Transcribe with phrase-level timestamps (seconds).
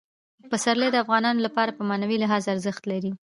[0.49, 3.11] پسرلی د افغانانو لپاره په معنوي لحاظ ارزښت لري.